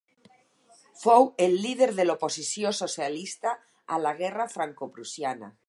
Fou 1.01 1.27
el 1.45 1.53
líder 1.65 1.89
de 1.99 2.07
l'oposició 2.07 2.73
socialista 2.79 3.55
a 3.97 4.01
la 4.07 4.15
guerra 4.23 4.51
francoprussiana. 4.59 5.55